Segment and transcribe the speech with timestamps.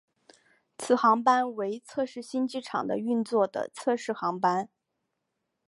[0.79, 4.67] 此航班为测试新机场的运作的测试航班。